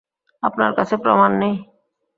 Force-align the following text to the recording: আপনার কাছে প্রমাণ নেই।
আপনার 0.43 0.71
কাছে 0.77 0.95
প্রমাণ 0.97 1.31
নেই। 1.41 1.55